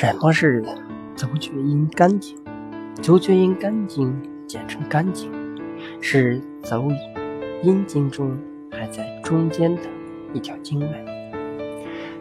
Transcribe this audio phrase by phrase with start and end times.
[0.00, 0.64] 什么是
[1.14, 2.34] 足厥阴肝经？
[3.02, 5.30] 足厥阴肝经简称肝经，
[6.00, 6.90] 是足
[7.62, 8.34] 阴经中
[8.70, 9.82] 排在中间的
[10.32, 11.04] 一条经脉。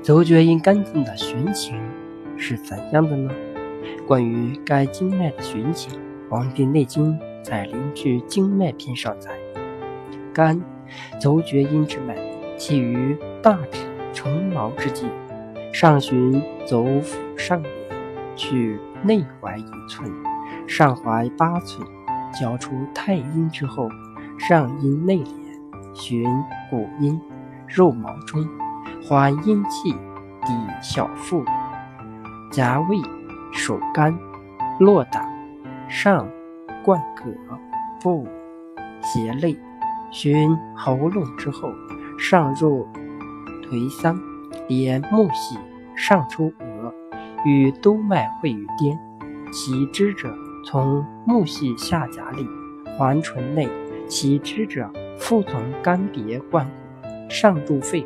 [0.03, 1.79] 足厥阴肝经的循行
[2.35, 3.31] 是怎样的呢？
[4.05, 5.93] 关于该经脉的循行，
[6.29, 9.31] 《黄帝内经》在《灵居经脉篇》上载：
[10.33, 10.61] 肝，
[11.17, 12.17] 足厥阴之脉，
[12.57, 13.79] 起于大指
[14.13, 15.05] 成毛之际。
[15.71, 17.69] 上循足府上沿，
[18.35, 20.11] 去内踝一寸，
[20.67, 21.87] 上踝八寸，
[22.39, 23.87] 交出太阴之后，
[24.37, 26.25] 上阴内敛，循
[26.69, 27.19] 骨阴，
[27.67, 28.45] 肉毛中，
[29.07, 29.91] 还阴气，
[30.41, 31.45] 抵小腹，
[32.51, 32.97] 夹胃，
[33.53, 34.17] 属肝，
[34.79, 35.23] 络胆，
[35.87, 36.27] 上
[36.83, 37.33] 贯膈
[38.01, 38.27] 部，
[39.01, 39.57] 胁肋，
[40.11, 41.69] 循喉咙之后，
[42.17, 42.87] 上入
[43.63, 44.19] 颓桑。
[44.69, 45.57] 连木系
[45.95, 46.93] 上出额，
[47.43, 48.97] 与督脉会于巅。
[49.51, 50.31] 其支者
[50.63, 52.47] 从木系下夹里
[52.95, 53.67] 环唇内，
[54.07, 56.69] 其支者复从肝别贯
[57.03, 58.05] 膈上入肺。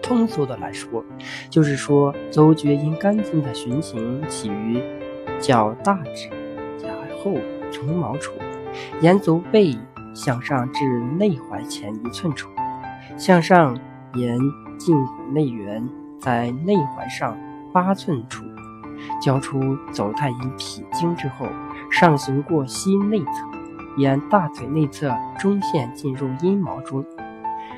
[0.00, 1.04] 通俗的来说，
[1.50, 4.80] 就是说足厥阴肝经的循行起于
[5.40, 6.28] 脚大趾
[6.78, 7.34] 甲后
[7.72, 8.34] 成毛处，
[9.00, 9.76] 沿足背
[10.14, 12.48] 向上至内踝前一寸处，
[13.18, 13.76] 向上
[14.14, 14.38] 沿。
[14.80, 15.86] 胫骨内缘
[16.18, 17.36] 在内踝上
[17.70, 18.46] 八寸处，
[19.20, 21.46] 交出走太阴脾经之后，
[21.90, 23.30] 上行过膝内侧，
[23.98, 27.04] 沿大腿内侧中线进入阴毛中，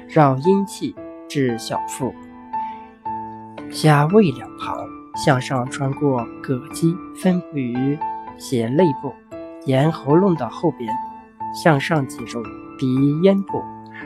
[0.09, 0.95] 绕阴气
[1.29, 2.15] 至小腹，
[3.69, 4.79] 下胃两旁，
[5.17, 7.99] 向上穿过膈肌，分布于
[8.39, 9.13] 胁肋部，
[9.67, 10.89] 沿喉咙的后边
[11.53, 12.41] 向上进入
[12.79, 13.61] 鼻咽部。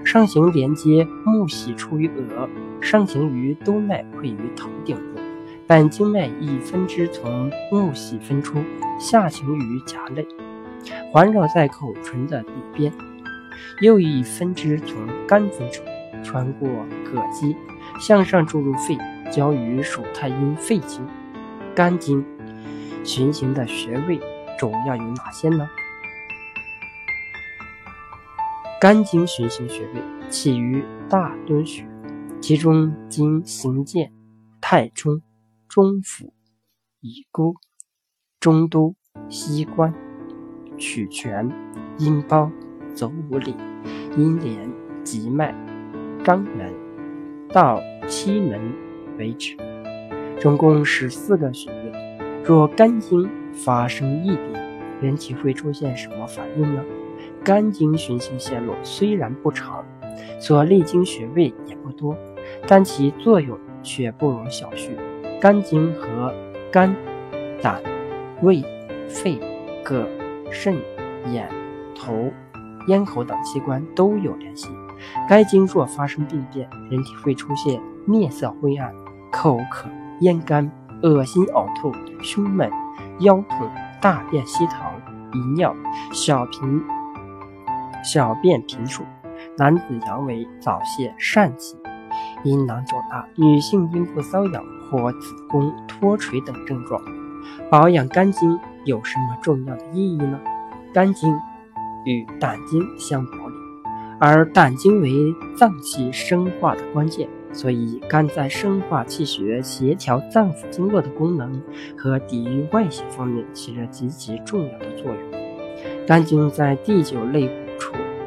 [0.04, 2.48] 上行连接木系出于额，
[2.80, 5.20] 上行于督脉会于头顶部。
[5.66, 8.58] 本经脉一分支从木系分出，
[9.00, 10.24] 下行于颊内，
[11.10, 12.92] 环绕在口唇的里边；
[13.80, 15.82] 又一分支从肝分出，
[16.22, 16.68] 穿过
[17.04, 17.56] 膈肌，
[18.00, 18.96] 向上注入肺，
[19.32, 21.04] 交于属太阴肺经。
[21.74, 22.24] 肝经
[23.02, 24.20] 循行的穴位
[24.58, 25.68] 主要有哪些呢？
[28.78, 31.88] 肝经循行穴位起于大敦穴，
[32.42, 34.12] 其中经行健、
[34.60, 35.22] 太冲、
[35.66, 36.34] 中府、
[37.00, 37.54] 乙沟、
[38.38, 38.94] 中都、
[39.30, 39.94] 膝关、
[40.76, 41.50] 曲泉、
[41.96, 42.50] 阴包、
[42.92, 43.56] 走五里、
[44.14, 44.70] 阴连、
[45.02, 45.54] 急脉、
[46.22, 46.74] 肛门
[47.48, 48.60] 到期门
[49.16, 49.56] 为止，
[50.38, 52.42] 总共十四个穴位。
[52.44, 56.84] 若肝经发生异变，人体会出现什么反应呢？
[57.44, 59.84] 肝经循行线路虽然不长，
[60.40, 62.16] 所历经穴位也不多，
[62.66, 64.90] 但其作用却不容小觑。
[65.40, 66.32] 肝经和
[66.72, 66.94] 肝、
[67.62, 67.82] 胆、
[68.42, 68.64] 胃、
[69.08, 69.38] 肺、
[69.84, 70.06] 膈、
[70.50, 70.76] 肾、
[71.30, 71.48] 眼、
[71.94, 72.32] 头、
[72.88, 74.68] 咽喉等器官都有联系。
[75.28, 78.92] 该经若发生病变，人体会出现面色灰暗、
[79.30, 79.88] 口渴、
[80.20, 80.70] 咽干、
[81.02, 82.70] 恶心呕吐、胸闷、
[83.20, 84.90] 腰痛、大便稀溏、
[85.34, 85.76] 遗尿、
[86.12, 86.82] 小频。
[88.06, 89.02] 小便频数，
[89.58, 91.76] 男子阳痿、早泄、疝气、
[92.44, 97.02] 阴囊肿大，女性阴部瘙痒或子宫脱垂等症状。
[97.68, 100.38] 保养肝经有什么重要的意义呢？
[100.94, 101.36] 肝经
[102.04, 103.54] 与胆经相表里，
[104.20, 105.10] 而胆经为
[105.56, 111.60] 脏器生化的关键，所以肝在生化气血、协调脏腑经络的功能
[111.98, 116.06] 和抵御外邪方面起着极其重要的作用。
[116.06, 117.54] 肝经在第九肋骨，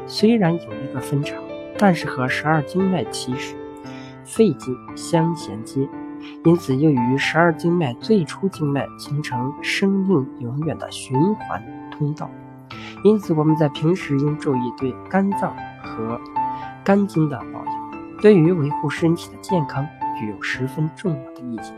[0.09, 1.37] 虽然有一个分场，
[1.77, 3.55] 但是和十二经脉起始
[4.25, 5.87] 肺经相衔接，
[6.43, 12.27] 因此又与十二经脉最初经脉形成生命永远的循环通道。
[13.03, 16.19] 因此，我们在平时应注意对肝脏和
[16.83, 19.87] 肝经的保养，对于维护身体的健康
[20.19, 21.71] 具有十分重要的意义。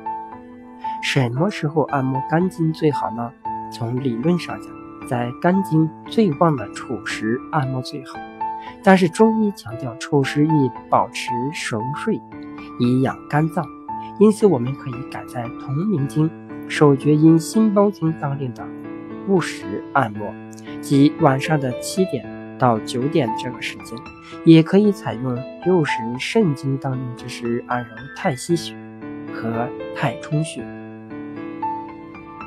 [1.04, 3.30] 什么时候按摩肝经最好呢？
[3.74, 4.81] 从理论上讲。
[5.08, 8.20] 在肝经最旺的处时按摩最好，
[8.84, 12.22] 但是中医强调处时宜保持熟睡，
[12.80, 13.66] 以养肝脏，
[14.20, 16.30] 因此我们可以改在同名经
[16.68, 18.66] 手厥阴心包经当令的
[19.28, 20.34] 午时按摩，
[20.82, 22.26] 即晚上的七点
[22.58, 23.98] 到九点这个时间，
[24.46, 28.76] 也可以采用右时肾经当令之时按揉太溪穴
[29.34, 30.64] 和太冲穴。